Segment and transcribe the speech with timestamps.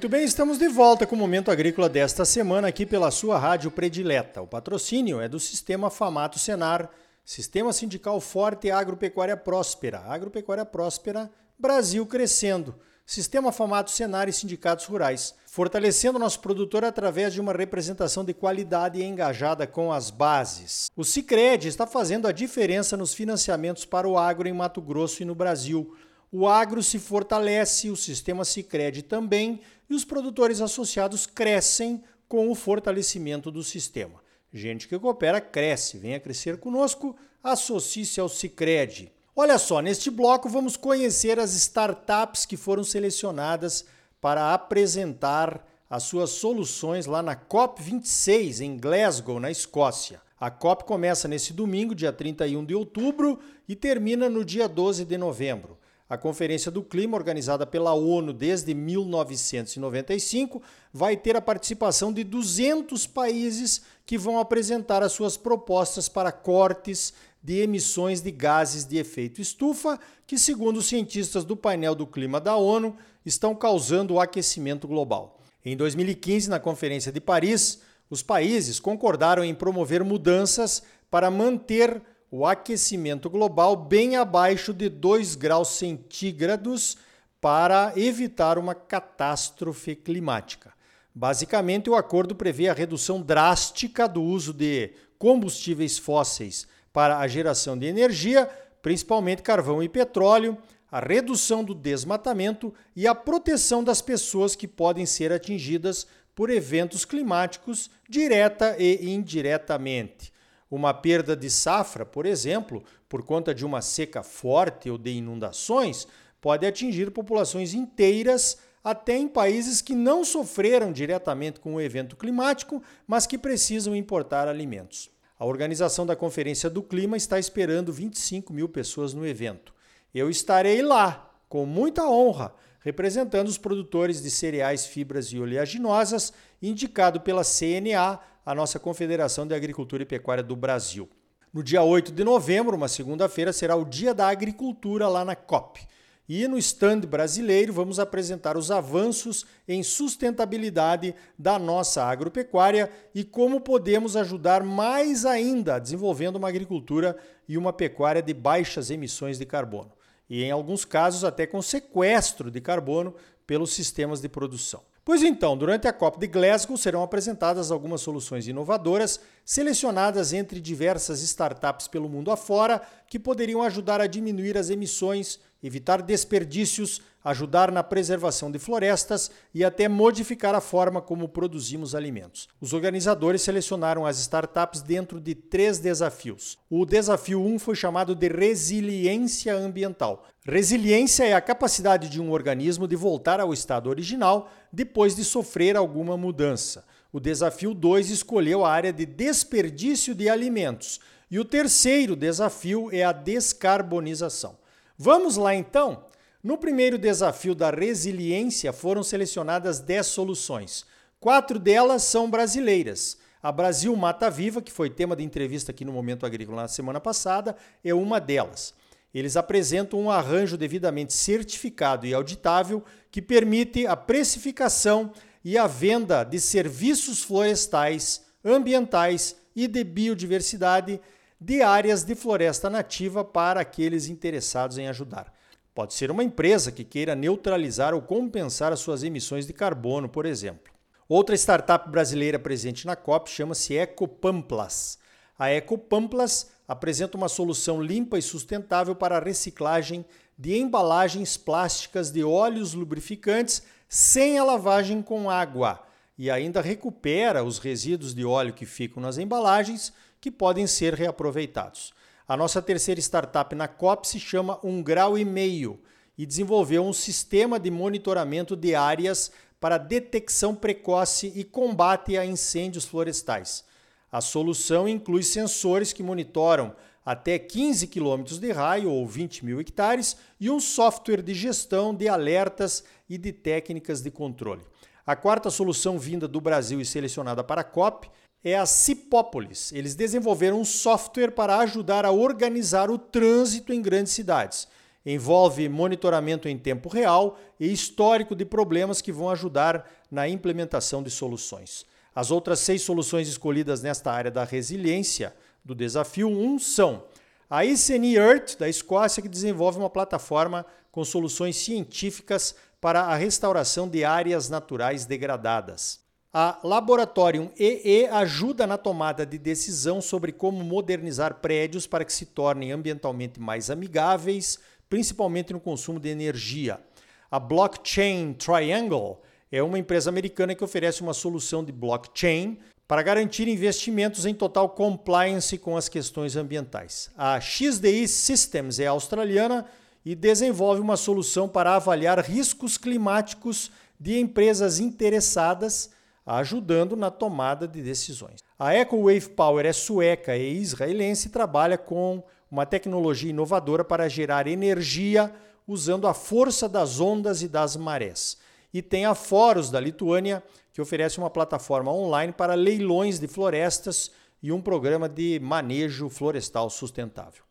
[0.00, 3.70] Muito bem, estamos de volta com o Momento Agrícola desta semana aqui pela sua rádio
[3.70, 4.40] predileta.
[4.40, 6.88] O patrocínio é do Sistema Famato Senar,
[7.22, 9.98] Sistema Sindical Forte e Agropecuária Próspera.
[10.06, 12.76] Agropecuária Próspera, Brasil crescendo.
[13.04, 18.98] Sistema Famato Senar e Sindicatos Rurais, fortalecendo nosso produtor através de uma representação de qualidade
[18.98, 20.90] e engajada com as bases.
[20.96, 25.26] O Cicred está fazendo a diferença nos financiamentos para o agro em Mato Grosso e
[25.26, 25.94] no Brasil.
[26.32, 32.54] O agro se fortalece, o sistema Cicred também, e os produtores associados crescem com o
[32.54, 34.22] fortalecimento do sistema.
[34.52, 35.98] Gente que coopera cresce.
[35.98, 39.12] Venha crescer conosco, associe-se ao Cicred.
[39.34, 43.84] Olha só, neste bloco vamos conhecer as startups que foram selecionadas
[44.20, 50.20] para apresentar as suas soluções lá na COP26 em Glasgow, na Escócia.
[50.38, 55.18] A COP começa nesse domingo, dia 31 de outubro, e termina no dia 12 de
[55.18, 55.79] novembro.
[56.10, 60.60] A Conferência do Clima, organizada pela ONU desde 1995,
[60.92, 67.14] vai ter a participação de 200 países que vão apresentar as suas propostas para cortes
[67.40, 72.40] de emissões de gases de efeito estufa, que, segundo os cientistas do painel do clima
[72.40, 75.38] da ONU, estão causando o aquecimento global.
[75.64, 82.46] Em 2015, na Conferência de Paris, os países concordaram em promover mudanças para manter o
[82.46, 86.96] aquecimento global bem abaixo de 2 graus centígrados
[87.40, 90.72] para evitar uma catástrofe climática.
[91.12, 97.76] Basicamente, o acordo prevê a redução drástica do uso de combustíveis fósseis para a geração
[97.76, 98.48] de energia,
[98.80, 100.56] principalmente carvão e petróleo,
[100.90, 107.04] a redução do desmatamento e a proteção das pessoas que podem ser atingidas por eventos
[107.04, 110.32] climáticos direta e indiretamente.
[110.70, 116.06] Uma perda de safra, por exemplo, por conta de uma seca forte ou de inundações,
[116.40, 122.82] pode atingir populações inteiras, até em países que não sofreram diretamente com o evento climático,
[123.06, 125.10] mas que precisam importar alimentos.
[125.38, 129.74] A organização da Conferência do Clima está esperando 25 mil pessoas no evento.
[130.14, 136.32] Eu estarei lá, com muita honra, representando os produtores de cereais, fibras e oleaginosas,
[136.62, 138.18] indicado pela CNA,
[138.50, 141.08] a nossa Confederação de Agricultura e Pecuária do Brasil.
[141.52, 145.80] No dia 8 de novembro, uma segunda-feira, será o Dia da Agricultura lá na COP.
[146.28, 153.60] E no stand brasileiro vamos apresentar os avanços em sustentabilidade da nossa agropecuária e como
[153.60, 157.16] podemos ajudar mais ainda desenvolvendo uma agricultura
[157.48, 159.92] e uma pecuária de baixas emissões de carbono.
[160.28, 163.14] E em alguns casos até com sequestro de carbono
[163.46, 164.82] pelos sistemas de produção.
[165.04, 171.22] Pois então, durante a COP de Glasgow serão apresentadas algumas soluções inovadoras, selecionadas entre diversas
[171.22, 177.82] startups pelo mundo afora, que poderiam ajudar a diminuir as emissões, evitar desperdícios, ajudar na
[177.82, 182.48] preservação de florestas e até modificar a forma como produzimos alimentos.
[182.60, 186.58] Os organizadores selecionaram as startups dentro de três desafios.
[186.68, 190.26] O desafio 1 um foi chamado de resiliência ambiental.
[190.50, 195.76] Resiliência é a capacidade de um organismo de voltar ao estado original depois de sofrer
[195.76, 196.84] alguma mudança.
[197.12, 200.98] O desafio 2 escolheu a área de desperdício de alimentos.
[201.30, 204.58] E o terceiro desafio é a descarbonização.
[204.98, 206.04] Vamos lá então?
[206.42, 210.84] No primeiro desafio da resiliência foram selecionadas 10 soluções.
[211.20, 213.18] Quatro delas são brasileiras.
[213.40, 217.00] A Brasil Mata Viva, que foi tema de entrevista aqui no Momento Agrícola na semana
[217.00, 218.74] passada, é uma delas.
[219.12, 225.12] Eles apresentam um arranjo devidamente certificado e auditável que permite a precificação
[225.44, 231.00] e a venda de serviços florestais, ambientais e de biodiversidade
[231.40, 235.32] de áreas de floresta nativa para aqueles interessados em ajudar.
[235.74, 240.26] Pode ser uma empresa que queira neutralizar ou compensar as suas emissões de carbono, por
[240.26, 240.72] exemplo.
[241.08, 244.98] Outra startup brasileira presente na COP chama-se Ecopamplas.
[245.38, 250.04] A Ecopamplas apresenta uma solução limpa e sustentável para a reciclagem
[250.38, 255.82] de embalagens plásticas de óleos lubrificantes sem a lavagem com água
[256.16, 261.92] e ainda recupera os resíduos de óleo que ficam nas embalagens que podem ser reaproveitados.
[262.28, 265.80] A nossa terceira startup na COP se chama Um Grau e Meio
[266.16, 272.84] e desenvolveu um sistema de monitoramento de áreas para detecção precoce e combate a incêndios
[272.84, 273.68] florestais.
[274.12, 276.74] A solução inclui sensores que monitoram
[277.04, 282.08] até 15 quilômetros de raio ou 20 mil hectares e um software de gestão de
[282.08, 284.62] alertas e de técnicas de controle.
[285.06, 288.10] A quarta solução vinda do Brasil e selecionada para a COP
[288.44, 289.72] é a Cipópolis.
[289.72, 294.68] Eles desenvolveram um software para ajudar a organizar o trânsito em grandes cidades.
[295.04, 301.10] Envolve monitoramento em tempo real e histórico de problemas que vão ajudar na implementação de
[301.10, 301.86] soluções.
[302.14, 305.34] As outras seis soluções escolhidas nesta área da resiliência
[305.64, 307.04] do desafio 1 são
[307.48, 313.88] a ICNI Earth, da Escócia, que desenvolve uma plataforma com soluções científicas para a restauração
[313.88, 316.00] de áreas naturais degradadas.
[316.32, 322.26] A Laboratorium EE ajuda na tomada de decisão sobre como modernizar prédios para que se
[322.26, 326.80] tornem ambientalmente mais amigáveis, principalmente no consumo de energia.
[327.28, 333.48] A Blockchain Triangle é uma empresa americana que oferece uma solução de blockchain para garantir
[333.48, 337.10] investimentos em total compliance com as questões ambientais.
[337.16, 339.66] A XDI Systems é australiana
[340.04, 345.90] e desenvolve uma solução para avaliar riscos climáticos de empresas interessadas
[346.24, 348.40] ajudando na tomada de decisões.
[348.58, 354.46] A EcoWave Power é sueca e israelense e trabalha com uma tecnologia inovadora para gerar
[354.46, 355.32] energia
[355.66, 358.38] usando a força das ondas e das marés.
[358.72, 364.10] E tem a Foros da Lituânia, que oferece uma plataforma online para leilões de florestas
[364.42, 367.42] e um programa de manejo florestal sustentável.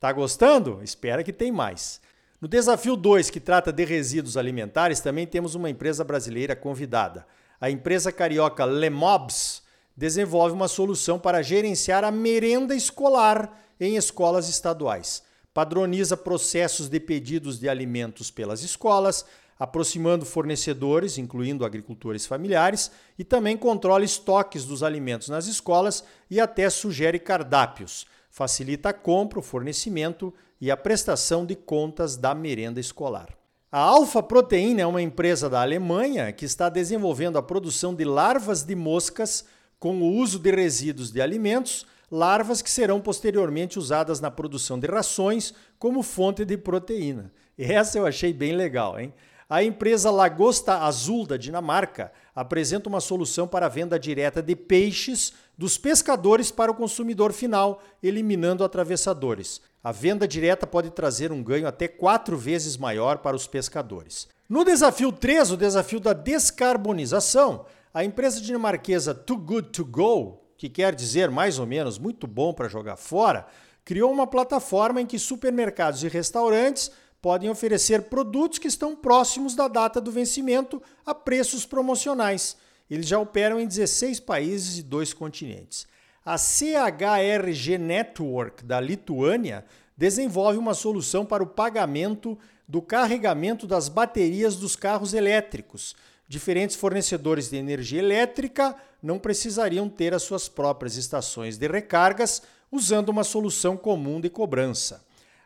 [0.00, 0.80] Tá gostando?
[0.82, 2.00] Espera que tem mais.
[2.40, 7.26] No desafio 2, que trata de resíduos alimentares, também temos uma empresa brasileira convidada
[7.64, 9.62] a empresa carioca Lemobs
[9.96, 15.22] desenvolve uma solução para gerenciar a merenda escolar em escolas estaduais.
[15.54, 19.24] Padroniza processos de pedidos de alimentos pelas escolas,
[19.58, 26.68] aproximando fornecedores, incluindo agricultores familiares, e também controla estoques dos alimentos nas escolas e até
[26.68, 28.06] sugere cardápios.
[28.30, 33.28] Facilita a compra, o fornecimento e a prestação de contas da merenda escolar.
[33.70, 38.62] A Alfa Proteína é uma empresa da Alemanha que está desenvolvendo a produção de larvas
[38.62, 39.44] de moscas
[39.80, 44.86] com o uso de resíduos de alimentos, larvas que serão posteriormente usadas na produção de
[44.86, 47.32] rações como fonte de proteína.
[47.58, 49.12] Essa eu achei bem legal, hein?
[49.48, 55.34] A empresa Lagosta Azul da Dinamarca apresenta uma solução para a venda direta de peixes
[55.56, 59.60] dos pescadores para o consumidor final, eliminando atravessadores.
[59.82, 64.26] A venda direta pode trazer um ganho até quatro vezes maior para os pescadores.
[64.48, 70.70] No desafio 3, o desafio da descarbonização, a empresa dinamarquesa Too Good To Go, que
[70.70, 73.46] quer dizer mais ou menos muito bom para jogar fora,
[73.84, 76.90] criou uma plataforma em que supermercados e restaurantes
[77.24, 82.54] podem oferecer produtos que estão próximos da data do vencimento a preços promocionais.
[82.90, 85.86] Eles já operam em 16 países e dois continentes.
[86.22, 89.64] A CHRG Network da Lituânia
[89.96, 92.38] desenvolve uma solução para o pagamento
[92.68, 95.96] do carregamento das baterias dos carros elétricos.
[96.28, 103.08] Diferentes fornecedores de energia elétrica não precisariam ter as suas próprias estações de recargas usando
[103.08, 105.02] uma solução comum de cobrança.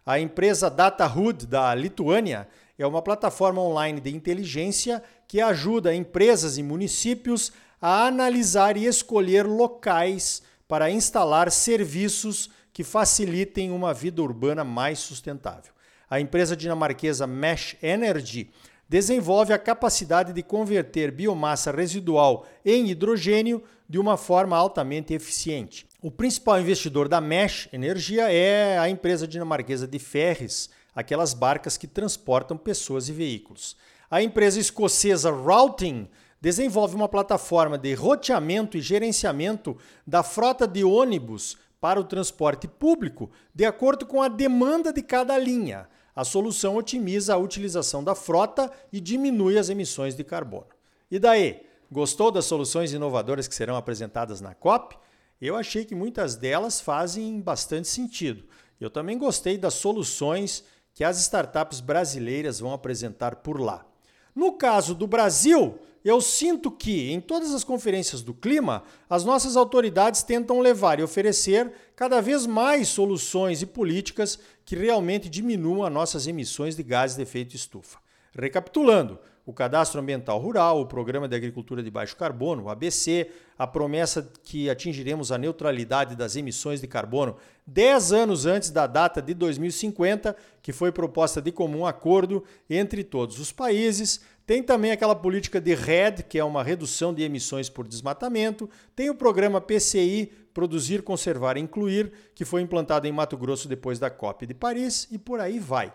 [0.08, 6.62] A empresa DataHood da Lituânia é uma plataforma online de inteligência que ajuda empresas e
[6.62, 14.99] municípios a analisar e escolher locais para instalar serviços que facilitem uma vida urbana mais
[14.99, 15.75] sustentável.
[16.08, 18.50] A empresa dinamarquesa Mesh Energy
[18.88, 25.87] desenvolve a capacidade de converter biomassa residual em hidrogênio de uma forma altamente eficiente.
[26.00, 31.89] O principal investidor da Mesh Energia é a empresa dinamarquesa de ferries, aquelas barcas que
[31.89, 33.77] transportam pessoas e veículos.
[34.08, 36.08] A empresa escocesa Routing
[36.41, 43.29] desenvolve uma plataforma de roteamento e gerenciamento da frota de ônibus para o transporte público
[43.53, 45.89] de acordo com a demanda de cada linha.
[46.15, 50.69] A solução otimiza a utilização da frota e diminui as emissões de carbono.
[51.11, 51.67] E daí?
[51.91, 54.96] Gostou das soluções inovadoras que serão apresentadas na COP?
[55.41, 58.45] Eu achei que muitas delas fazem bastante sentido.
[58.81, 63.87] Eu também gostei das soluções que as startups brasileiras vão apresentar por lá.
[64.35, 69.57] No caso do Brasil, eu sinto que, em todas as conferências do clima, as nossas
[69.57, 75.93] autoridades tentam levar e oferecer cada vez mais soluções e políticas que realmente diminuam as
[75.93, 77.99] nossas emissões de gases de efeito estufa.
[78.39, 83.67] Recapitulando, o Cadastro Ambiental Rural, o Programa de Agricultura de Baixo Carbono, o ABC, a
[83.67, 89.35] promessa que atingiremos a neutralidade das emissões de carbono 10 anos antes da data de
[89.35, 94.21] 2050, que foi proposta de comum acordo entre todos os países.
[94.47, 98.71] Tem também aquela política de RED, que é uma redução de emissões por desmatamento.
[98.95, 103.99] Tem o programa PCI, Produzir, Conservar e Incluir, que foi implantado em Mato Grosso depois
[103.99, 105.93] da COP de Paris, e por aí vai.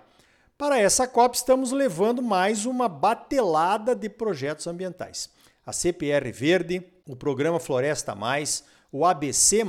[0.65, 5.29] Para essa COP, estamos levando mais uma batelada de projetos ambientais.
[5.65, 9.62] A CPR Verde, o Programa Floresta Mais, o ABC,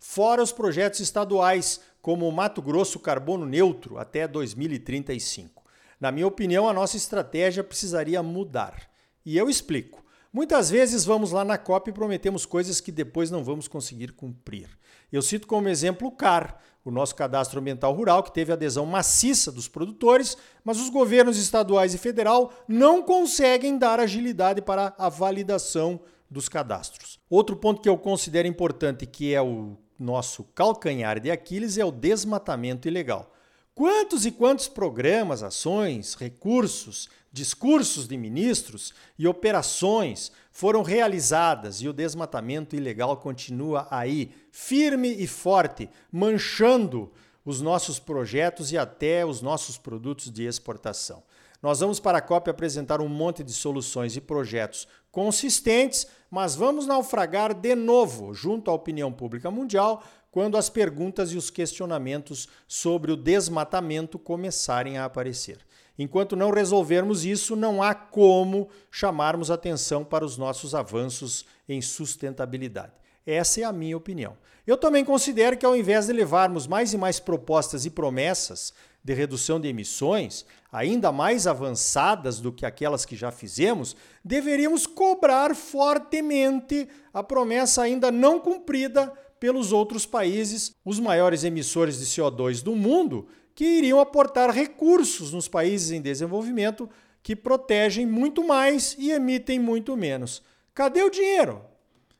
[0.00, 5.62] fora os projetos estaduais, como Mato Grosso carbono neutro até 2035.
[6.00, 8.90] Na minha opinião, a nossa estratégia precisaria mudar.
[9.24, 10.04] E eu explico.
[10.32, 14.68] Muitas vezes vamos lá na COP e prometemos coisas que depois não vamos conseguir cumprir.
[15.12, 19.50] Eu cito como exemplo o CAR, o nosso cadastro ambiental rural, que teve adesão maciça
[19.50, 25.98] dos produtores, mas os governos estaduais e federal não conseguem dar agilidade para a validação
[26.30, 27.18] dos cadastros.
[27.28, 31.90] Outro ponto que eu considero importante, que é o nosso calcanhar de Aquiles, é o
[31.90, 33.32] desmatamento ilegal.
[33.74, 41.92] Quantos e quantos programas, ações, recursos, discursos de ministros e operações foram realizadas e o
[41.92, 47.12] desmatamento ilegal continua aí, firme e forte, manchando
[47.44, 51.22] os nossos projetos e até os nossos produtos de exportação.
[51.62, 56.86] Nós vamos para a COP apresentar um monte de soluções e projetos consistentes, mas vamos
[56.86, 63.12] naufragar de novo junto à opinião pública mundial quando as perguntas e os questionamentos sobre
[63.12, 65.65] o desmatamento começarem a aparecer.
[65.98, 72.92] Enquanto não resolvermos isso, não há como chamarmos atenção para os nossos avanços em sustentabilidade.
[73.26, 74.36] Essa é a minha opinião.
[74.66, 78.72] Eu também considero que, ao invés de levarmos mais e mais propostas e promessas
[79.02, 85.54] de redução de emissões, ainda mais avançadas do que aquelas que já fizemos, deveríamos cobrar
[85.54, 92.74] fortemente a promessa ainda não cumprida pelos outros países, os maiores emissores de CO2 do
[92.74, 96.88] mundo, que iriam aportar recursos nos países em desenvolvimento
[97.22, 100.42] que protegem muito mais e emitem muito menos.
[100.74, 101.62] Cadê o dinheiro?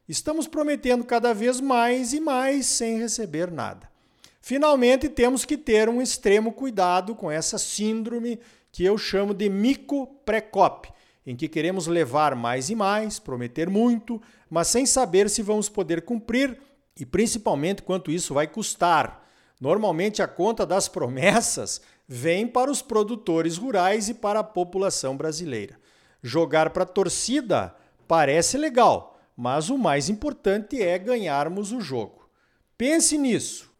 [0.09, 3.87] Estamos prometendo cada vez mais e mais sem receber nada.
[4.41, 8.41] Finalmente, temos que ter um extremo cuidado com essa síndrome
[8.73, 10.89] que eu chamo de mico-precop,
[11.27, 16.01] em que queremos levar mais e mais, prometer muito, mas sem saber se vamos poder
[16.03, 16.59] cumprir
[16.99, 19.26] e principalmente quanto isso vai custar.
[19.61, 25.79] Normalmente a conta das promessas vem para os produtores rurais e para a população brasileira.
[26.23, 27.75] Jogar para a torcida
[28.07, 32.29] parece legal, mas o mais importante é ganharmos o jogo.
[32.77, 33.71] Pense nisso.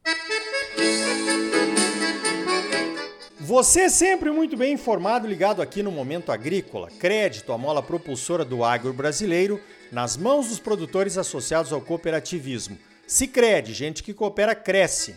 [3.39, 6.89] Você é sempre muito bem informado, ligado aqui no Momento Agrícola.
[6.99, 9.61] Crédito, a mola propulsora do agro brasileiro,
[9.93, 12.77] nas mãos dos produtores associados ao cooperativismo.
[13.07, 15.17] Sicredi, gente que coopera cresce.